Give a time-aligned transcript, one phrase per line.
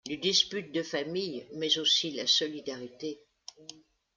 [0.07, 3.19] Les disputes de famille mais aussi la solidarité.